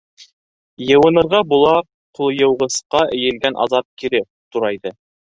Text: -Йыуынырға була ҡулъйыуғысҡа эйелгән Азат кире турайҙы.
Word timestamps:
-Йыуынырға 0.91 1.41
була 1.49 1.73
ҡулъйыуғысҡа 2.19 3.01
эйелгән 3.17 3.59
Азат 3.65 3.87
кире 4.05 4.23
турайҙы. 4.57 4.93